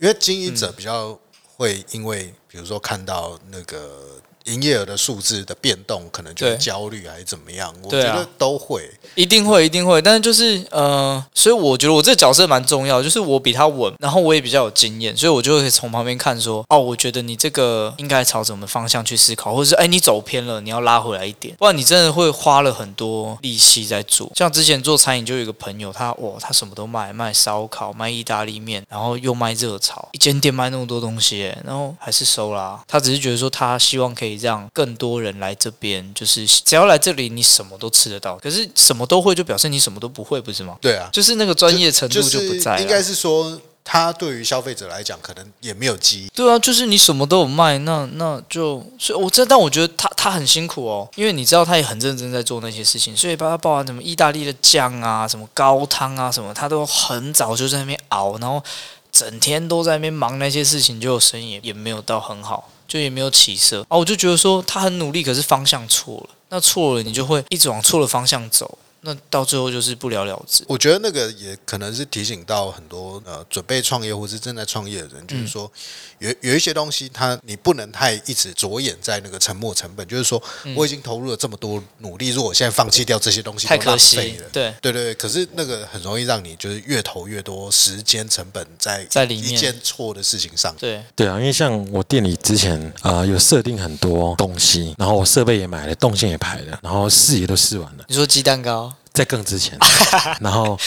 [0.00, 1.18] 因为经营者比较
[1.56, 8.90] 会因为，比如说看到那个营业额的数字的变动，可能就会焦虑还是怎么样，我觉得都会。
[9.14, 24.30] 一定会，一定会，但是就是呃，所以我觉得我这个角色蛮重要，就是我比他稳，然后我也比较有经验，所以我就会从旁边看说，哦，我觉得你这个应该朝什么方向去思考，或者是哎你走偏了，你要拉回来一点，不然你真的会花了很多力气在做。
[24.34, 32.80] 像之前做餐饮就有一个朋友，他哇，他什么都卖，卖烧烤，卖意大利面，然后又卖热炒，一间店卖那么多东西，然后还是收啦。
[32.86, 38.36] 他只是觉得说，他希望可以让更多人来这边，就是只要来这里，你什么都吃得到。
[38.36, 40.76] 可是什么都会，就表示你什么都不会，不是吗？
[40.80, 42.80] 对啊，就是那个专业程度就就是不在了。
[42.80, 46.28] 应该是说，他对于消费者来讲，可能也没有记忆。
[46.34, 58.62] 对啊，就是你什么都有卖，那那就所以我这，但我觉得他他很辛苦哦，因为你知道他也很认真在做那些事情，所以把他包含什么意大利的酱啊，什么高汤啊，什么他都很早就在那边熬，然后
[59.10, 63.96] 整天都在那边忙那些事情，就生意也也没有到很好，就也没有起色啊。
[63.96, 70.64] 我就觉得说他很努力，可是方向错了，那错了你就会一直往错的方向走，那到最后就是不了了之。
[70.68, 75.70] 我觉得那个也可能是提醒到很多呃准备创业或是正在创业的人，就是说
[76.18, 80.42] 有有一些东西，它你不能太一直着眼在那个沉没成本，就是说
[80.74, 84.48] 我已经投入了这么多努力，如果我现在放弃掉这些东西，太可惜了。
[84.52, 90.74] 对对对对，可是那个很容易让你就是越投越多时间成本在在里面一件错的事情上。
[90.78, 99.78] 对，对啊，因为像我店里之前啊、呃有设定很多东西，然后我设备也买了，动线也排了，然后试也都试完了，你说鸡蛋糕，在更之前，
[100.40, 100.78] 然后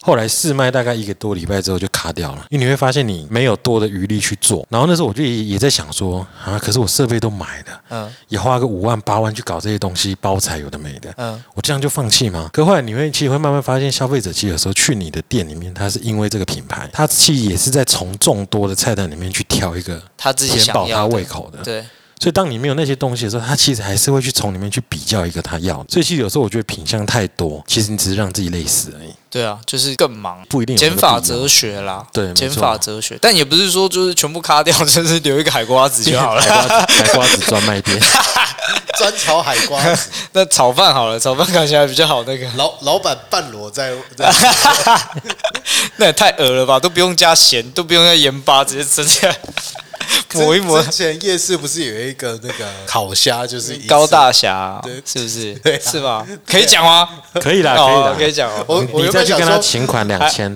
[0.00, 4.66] 后来试卖大概一个多礼拜之后就卡掉了，因为你会发现你没有多的余力去做。
[4.70, 8.14] 然后那时候我就也也在想说啊，可是我设备都买了，嗯。
[8.28, 12.48] 也花个五万八万去搞这些东西，包材有的没的，嗯，我这样就放弃吗？
[12.52, 21.62] 可后来你会其实会慢慢发现，消费者其实有时候去你的店里面，他是因为这个品牌，他其实也是在从众多的菜单里面去挑一个他自己填饱他胃口的。
[21.64, 21.84] 对，
[22.20, 25.86] 所以当你没有那些东西的时候，他其实还是会去从里面去比较一个他要的。
[25.88, 30.44] 所以其实有时候我觉得品相太多，其实你只是让自己累死而已，对啊，就是更忙。
[30.48, 36.42] 不一定有减法哲学啦，对减法哲学，但也不是说就是全部卡掉，就是留一个海瓜子就好了。
[36.42, 37.98] 海瓜子海瓜子专卖店，
[38.98, 42.24] 专炒海瓜子， 那炒饭好了，炒饭看起来比较好。
[42.24, 44.28] 那个老老板半裸在在
[45.96, 49.36] 那也太恶了吧，都不用加咸，都不用加盐巴，直接吃起来
[50.34, 50.90] 抹一抹之。
[50.90, 55.54] 前夜市不是有一个那个烤虾，就是高大侠对是不是？
[55.64, 56.26] 对啊是吧？
[56.46, 57.08] 可以讲吗？
[57.40, 58.64] 可以啦，可以哦啦，可以讲哦。
[58.68, 60.54] 我我你再去跟他请款两千，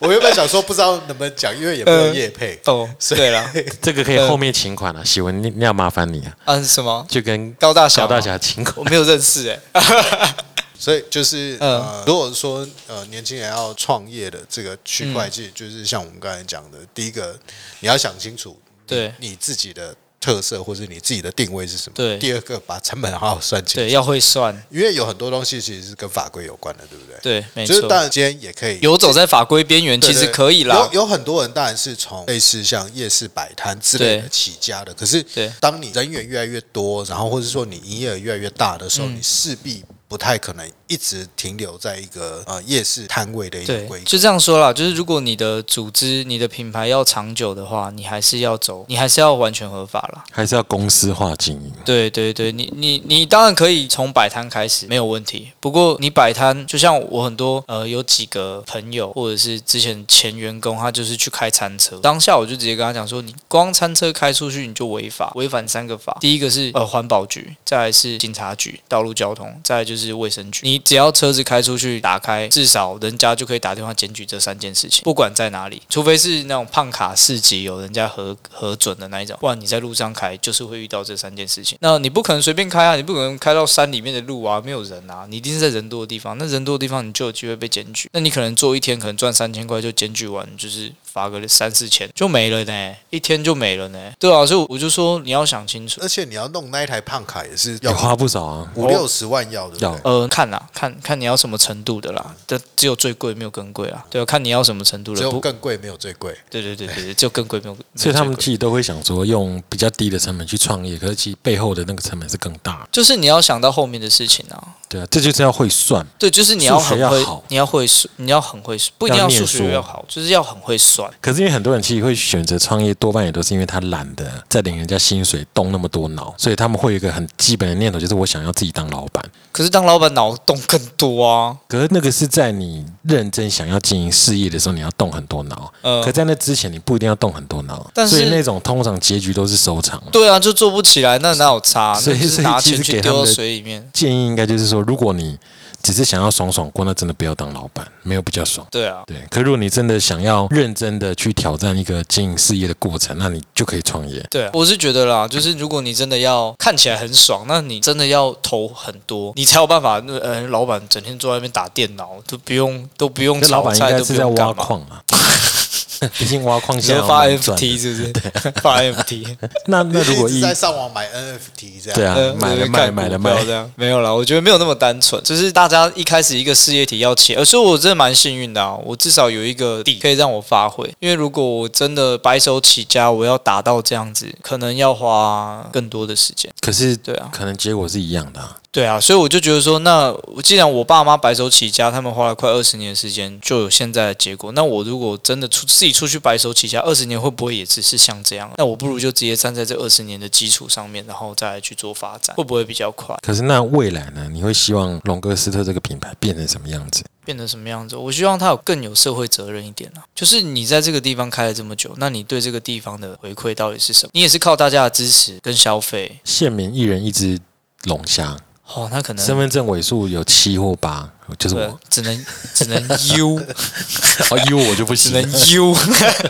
[0.00, 2.58] 我原本想说不知道能不能讲，因为也没有夜配。
[2.64, 5.04] 哦，所以对了， 这个可以后面请款了。
[5.04, 7.06] 喜文，你你要麻烦你啊，嗯，什么？
[7.08, 8.76] 就跟高大侠高大侠请款。
[8.78, 9.60] 我没有认识哎。
[10.80, 17.38] 所以就是嗯呃，如果说呃年轻人要创业的这个区块链，就是像我们刚才讲的，第一个
[17.80, 21.94] 你要想清楚，对你自己的特色或者你自己的定位是什么。
[21.96, 24.54] 对第二个把成本好好算清楚，对，要会算。
[24.70, 27.40] 因为有很多东西其实是跟法规有关的，对不对？
[27.40, 27.88] 对，没就是错。
[27.88, 31.00] 当然今天也可以游走在法规边缘，其实可以啦有。
[31.00, 44.04] 有很多人当然是从类似像夜市摆摊之类的起家的，可是对当你人员越来越多，然后或者说你营业额越来越大的时候，嗯你势必不太可能一直停留在一个呃夜市摊位的一个对规，格。
[44.04, 44.72] 就这样说啦。
[44.72, 50.24] 就是如果你的组织、你的品牌要长久的话，你还是要走，你还是要完全合法啦。
[50.32, 51.72] 还是要公司化经营。
[51.84, 55.52] 对对对，你你你当然可以从摆摊开始，没有问题。
[55.60, 66.18] 不过你摆摊，就像我很多呃有几个朋友或者是之前前员工，他就是去开餐车，当下我就直接跟他讲说，你光餐车开出去你就违法，违反三个法。
[66.20, 70.60] 第一个是呃环保局，再来是警察局、道路交通，再来就是就是卫生局。
[70.66, 81.76] 你只要车子开出去，打开，至少人家就可以打电话检举这三件事情，不管在哪里，除非是那种胖卡市集有人家核核准的那一种，不然你在路上开就是会遇到这三件事情。
[81.80, 86.36] 那你不可能随便开啊，你不可能开到山里面的路啊，没有人啊，你一定是在人多的地方。
[86.38, 88.08] 那人多的地方你就有机会被检举。
[88.12, 93.98] 那你可能做一天可能赚三千块就检举完，就是罚个三四千就没了呢，一天就没了呢。
[94.18, 96.00] 对啊，所以我就说你要想清楚。
[96.02, 98.72] 而且你要弄那一台胖卡也是要花不少啊。
[98.74, 104.04] 五六十万要的，呃，看啦，看看你要什么程度的啦，这只有最贵没有更贵啊。
[104.10, 106.36] 对啊，看你要什么程度的，只，有更贵，没有最贵。
[106.50, 107.76] 对对对对对，只有更贵没有。
[107.94, 112.88] 所以他们没有最贵其实都会想说，用比较低的成本去创业，可是其实背后的那个成本是更大。
[112.92, 114.76] 就是你要想到后面的事情啊。
[114.90, 116.04] 对啊，这就是要会算。
[116.18, 121.08] 对，就是你要很会要，你要会算，你要很会算，不一定要数学要好，就是要很会算。
[121.20, 129.24] 可是因为很多人其实会选择创业，多半也都是因为他懒得再领人家薪水，动那么多脑，所以他们会有一个很基本的念头，就是我想要自己当老板。
[129.52, 131.56] 可是当老板脑动更多啊。
[131.68, 135.72] 可是那个是在你认真想要经营事业的时候，你要动很多脑。
[135.82, 137.88] 呃可，在那之前，你不一定要动很多脑。
[137.94, 140.02] 但是所以那种通常结局都是收场。
[140.10, 141.94] 对啊，就做不起来，那哪有差？
[141.94, 143.88] 所以那就是拿钱去丢到水里面。
[143.92, 145.38] 建议应该就是说，如果你
[145.82, 148.66] 只是想要爽爽过，那真的不要当老板，没有比较爽。
[148.70, 154.24] 对啊，对，可如果你真的想要认真的去挑战一个经营事业的过程，那你就可以创业。
[154.30, 160.00] 对啊，我是觉得啦，就是如果你真的要看起来很爽，那你真的要投很多，你才有办法。
[160.06, 164.64] 那呃，老板整天坐在那边打电脑，都不用都不用炒菜，都不用挖用干嘛。
[164.64, 165.02] 矿啊，
[166.16, 168.12] 毕竟挖矿现在发 NFT 是不是？
[168.62, 180.84] 发 FT，那那如果一在上网买 NFT 这样，对啊呃，买了卖买了卖这样没有啦，我觉得没有那么单纯，就是大家一开始一个事业体要起，而所以我真的蛮幸运的啊，我至少有一个地可以让我发挥。
[180.98, 186.52] 因为如果我真的白手起家，我要达到这样子，可能要花更多的时间。
[186.60, 188.56] 可是对啊，可能结果是一样的、啊。
[188.72, 194.52] 对啊，所以我就觉得说，那既然我爸妈白手起家，他们花了快二十年的时间，就有现在的结果。
[194.52, 198.48] 那我如果真的出自己出去白手起家，二十年会不会也只是像这样？
[198.58, 203.16] 那我不如就直接站在这二十年的基础上面，然后再来去做发展，会不会比较快？
[203.22, 204.28] 可是那未来呢？
[204.32, 207.02] 你会希望龙哥斯特这个品牌变成什么样子？
[207.24, 207.96] 变成什么样子？
[207.96, 210.06] 我希望它有更有社会责任一点啊。
[210.14, 214.10] 就是你在这个地方开了这么久，那你对这个地方的回馈到底是什么？
[214.14, 217.36] 你也是靠大家的支持跟消费县民一人一只
[217.84, 218.36] 龙虾，
[218.74, 221.80] 哦，那可能身份证尾数有七或八，就是我。
[221.88, 222.80] 只能只能
[223.16, 223.36] U，
[224.30, 225.76] 哦，U 我就不行只能 U，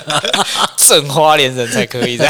[0.76, 2.26] 正花莲人才可以的。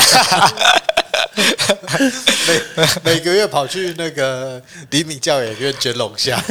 [3.05, 6.43] 每每个月跑去那个厘米教养院卷龙虾，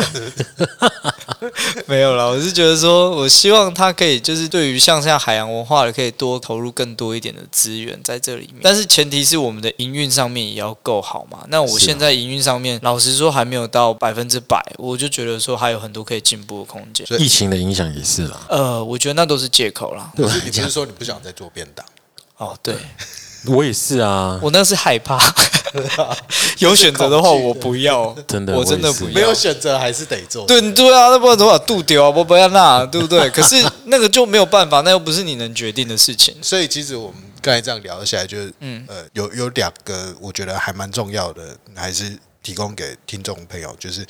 [1.88, 8.62] 没有啦，我是觉得说，我希望他可以就是对于像像海洋文化的，可以多投入更多一点的资源在这里面。
[8.64, 11.46] 但是前提是我们的营运上面也要够好嘛。
[11.50, 17.06] 那我现在营运上面，老实说还没有到百分之百，我就觉得说还有很多可以进步的空间。
[17.20, 18.46] 疫情的影响也是啦。
[18.50, 20.12] 呃，我觉得那都是借口啦。
[20.16, 21.86] 对我可是你不是说你不想再做便当？
[22.38, 22.76] 哦，对
[23.46, 25.18] 我也是啊，我那是害怕，
[26.60, 29.12] 有选择的话我不要，真的我真的不要。
[29.12, 30.46] 没有选择还是得做。
[30.46, 32.12] 对对啊，那不然怎么把肚丢啊？
[32.12, 33.30] 不不要那，对不对？
[33.30, 36.36] 可是那个就没有办法，那又不是你能决定的事情。
[36.42, 43.74] 所以其实我们刚才这样聊下来，就是嗯呃，有有两个我觉得还蛮重要的，还是提供给听众朋友。
[43.80, 44.06] 就是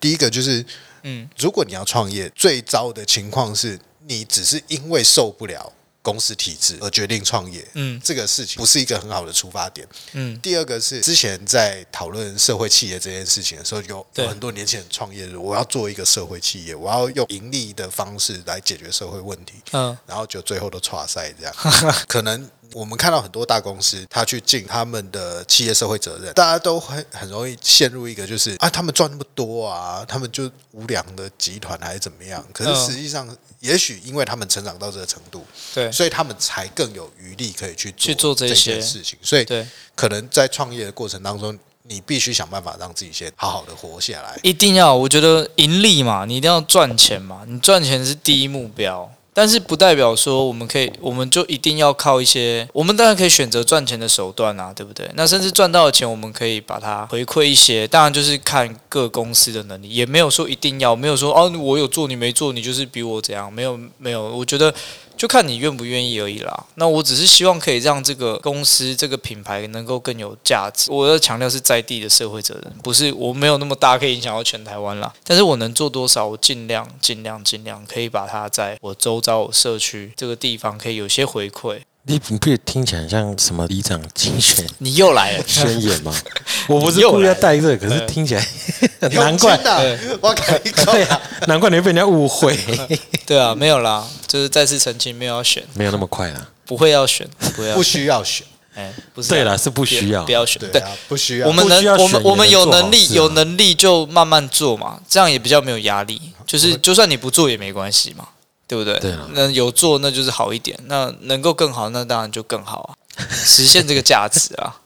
[0.00, 0.64] 第一个就是，
[1.02, 5.70] 嗯如果你要创业，最糟的情况是你只是因为受不了
[6.02, 9.86] 公司体制而决定创业，嗯这个事情不是一个很好的出发点。
[10.12, 19.54] 嗯第二个是之前在讨论社会企业这件事情的时候，有有很多年轻人创业，我要做一个社会企业，我要用盈利的方式来解决社会问题。
[19.72, 21.54] 嗯然后就最后都垮赛这样。
[22.08, 32.44] 可能我们看到很多大公司，他去尽他们的企业社会责任，大家都会很容易陷入一个就是啊，他们赚那么多啊，他们就无良的集团还是怎么样？
[32.52, 33.28] 可是嗯实际上，
[33.60, 39.18] 也许因为他们成长到这个程度，对所以他们才更有余力可以去去做这这些事情。
[39.22, 44.38] 所以对，可能在创业的过程当中，你必须想办法让自己先好好的活下来。
[44.42, 49.10] 一定要，我觉得盈利嘛，你一定要赚钱嘛，你赚钱是第一目标。
[49.32, 55.08] 但是不代表说我们可以，我们就一定要靠一些，我们当然可以选择赚钱的手段啊，对不对？
[55.14, 64.74] 那甚至赚到的钱，我们可以把它回馈一些，当然就是看各公司的能力，也没有说一定要，没有说哦，我有做你没做，你就是比我怎样，没有没有，我觉得
[65.16, 66.64] 就看你愿不愿意而已啦。
[66.76, 70.90] 那我只是希望可以让这个公司、这个品牌能够更有价值。
[70.90, 75.12] 我要强调是在地的社会责任，不是我没有那么大可以影响到全台湾啦。
[75.24, 81.80] 但是我能做多少，我尽量、尽量、尽量可以把它在我周遭、我社区这个地方可以有些回馈。
[82.04, 86.10] 你你不觉得听起来像什么里长竞选你又来了，宣言吗？
[86.66, 88.48] 我不是又故意要带这个，可是嗯听起来
[89.12, 89.54] 难怪。
[89.58, 92.58] 的，我看一对啊，难怪你会被人家误会，
[93.26, 96.48] 对啊，没有啦，就是再次澄清，没有要选，没有那么快啦。
[96.64, 100.24] 不会要选，不会要不选，需要选，哎，不是啊，对啦，是不需要。
[100.24, 100.32] 不。
[100.32, 101.48] 要选，对不需要。
[101.48, 106.18] 我们能，我们我们有能力，有能力就慢慢做嘛，这样也比较没有压力。
[106.46, 108.26] 就是就算你不做也没关系嘛，
[108.70, 108.96] 对不对？
[109.00, 109.26] 对啊。
[109.32, 114.80] 那有做那就是好一点，那能够更好，那当然就更好啊， 实现这个价值啊。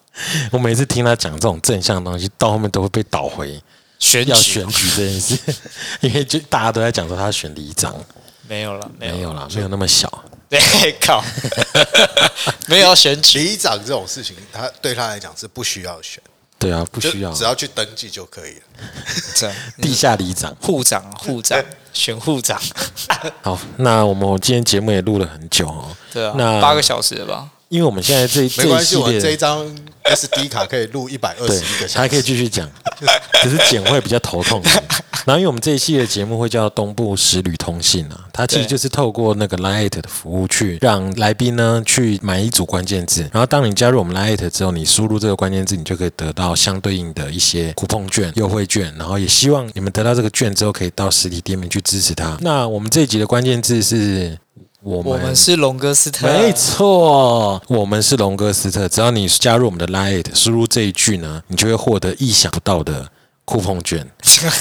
[0.51, 3.63] 我每次听他讲这种正向的东西，到后面都会被导回
[3.99, 4.31] 选举。
[4.31, 5.39] 要选举这件事，
[6.01, 7.95] 因为就大家都在讲说他选里长，
[8.49, 10.25] 没有了，没有没有啦，没有那么小。
[10.49, 11.23] 对，靠，
[12.69, 16.23] 没有要选举，里长这种事情，他对他来讲是不需要选，
[16.61, 17.33] 对啊，不需要。
[17.33, 18.63] 只要去登记就可以了。
[19.35, 19.57] 这样。
[19.83, 20.55] 地下里长。
[20.61, 21.61] 护长啊护长
[21.95, 22.61] 选护长，
[23.41, 25.87] 好，那我们今天节目也录了很久哦。
[26.13, 27.49] 对啊，那八个小时了吧？
[27.75, 29.67] 因为我们现在这这没关系，我这一，张
[30.05, 32.23] SD 卡可以录一百二十一个，小时还可以。
[32.23, 32.71] 继续讲，
[33.43, 34.63] 只是剪会比较头痛。
[35.27, 52.39] 然后，因为我们这一系列节目会叫东部十旅通信啊，它其实就是透过那个 Lite 的服务去让来宾呢去买一组关键字，然后当你加入我们 Lite 之后，你输入这个关键字，你就可以得到相对应的一些 coupon 券、优惠券，然后也希望你们得到这个券之后，可以到实体店面去支持它。
[52.41, 54.39] 那我们这一集的关键字是
[54.85, 58.87] 我们我们是龙哥斯特，没错，我们是龙哥斯特。
[58.87, 63.09] 只要你加入我们的 Lite，输入这一句呢，你就会获得意想不到的
[63.47, 64.07] 酷碰券。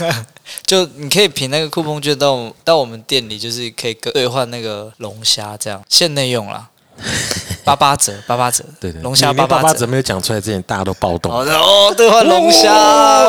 [0.66, 6.70] 就你可以凭那个酷碰券到到我们店里，就是可以兑换那个龙虾，这样限内用啦，
[7.64, 11.32] 八八折，八八折，对对，龙虾八八折没有讲出来之前，大家都暴动。
[11.32, 12.70] 哦哦，兑换龙虾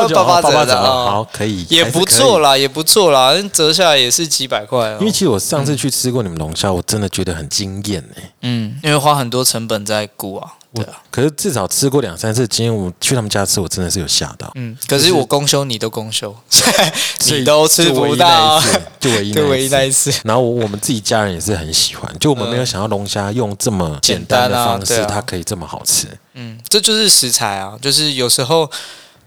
[0.09, 2.39] 八八折好，可以，也不错。
[2.39, 5.11] 啦，也不错啦，折下来也是几百块哦因为。
[5.11, 8.23] 其实我上次去吃过你们龙虾，我真的觉得很惊艳哎。
[8.41, 14.51] 嗯，因为花很多成本在估啊，对啊，可是至少吃过两三次，今天我去他们家吃，我真的是有吓到。
[14.55, 16.35] 嗯，可是我公休，你都公休，
[17.31, 20.13] 你都吃就唯一不到那一，次，就唯一对， 那唯一那一次。
[20.23, 26.07] 然后我我们自己家人也是很喜欢，就我们没有想到龙虾用这么简单的方式，它可以这么好吃。
[26.33, 28.69] 嗯，这就是食材啊，就是有时候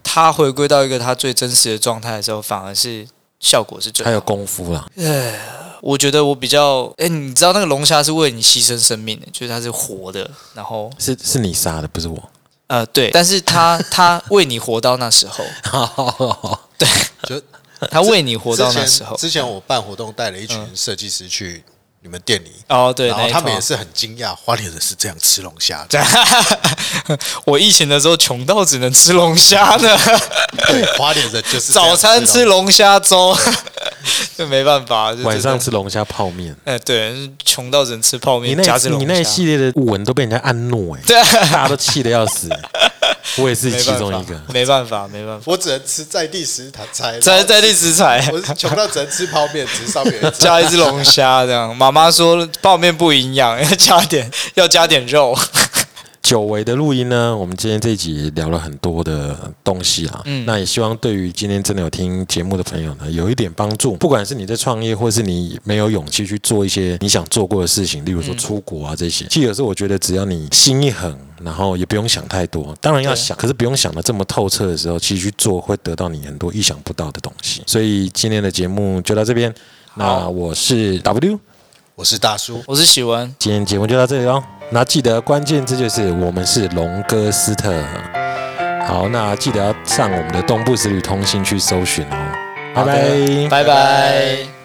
[0.03, 3.07] 它回归到一个它最真实的状态的时候，反而是
[3.41, 4.21] 效果是最好还有。
[4.21, 4.87] 功夫啦，
[5.81, 12.31] 我觉得我比较，哎，你知道那个龙虾是为你牺牲生命的，就是它是活的，然后是是你杀的，不是我。
[12.67, 15.45] 呃对，但是它它为你活到那时候，
[16.77, 16.89] 对。
[17.27, 17.41] 就
[17.91, 21.63] 它为你活到那时候，前之前我办活动带了一群设计师去
[22.01, 26.05] 你们店里，哦对，然后他们也是很惊讶，花莲人是这样吃龙虾的。
[27.47, 29.97] 我疫情的时候穷到只能吃龙虾呢，
[30.67, 33.37] 对，花莲人就是早餐吃龙龙虾粥，
[34.39, 36.55] 就 没办法，晚上吃龙虾泡面。
[36.65, 39.05] 哎对，穷到只能吃泡你面那你。
[39.05, 42.49] 那一系列的文都被人家按怒哎、对啊，大家都气得要死。
[43.37, 44.41] 我也是其中一个。
[44.53, 51.75] 没办法，没办法，我只能吃在地食材，在在地食材我是穷到只能吃泡面，只是上面 加一只龙虾这样。
[51.77, 55.37] 妈妈说泡面不营养，要加点要加点肉。
[56.29, 60.21] 久违的录音呢，我们今天这一集聊了很多的东西啊。
[60.27, 63.97] 嗯那也希望对于今天真的有听节目的朋友呢，有一点帮助。
[63.97, 69.25] 不管是你在创业，或是你没有勇气去做一些你想做过的事情，例如说出国啊这些。
[69.31, 77.63] 其实有时候我觉得，只要你心一狠，然后也不用想太多，当然要想，可是不用想的这么透彻的时候，其实去做会得到你很多意想不到的东西。
[77.67, 79.55] 所以今天的节目就到这边。
[79.95, 81.41] 那我是 W。
[81.99, 84.41] 我是大叔，我是喜文，今天节目就到这里喽。
[84.71, 87.75] 那记得关键字就是我们是龙哥斯特。
[88.87, 92.33] 好，那记得要上我们的东部之旅通信去搜寻哦。
[92.73, 93.49] 拜拜。
[93.51, 94.58] 拜拜。